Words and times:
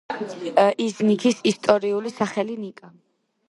იზნიქის 0.85 1.43
ისტორიული 1.51 2.17
სახელია 2.19 2.63
ნიკეა. 2.67 2.95